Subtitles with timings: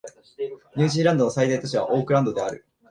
[0.75, 2.65] ニュージーランドの最大都市はオークランドである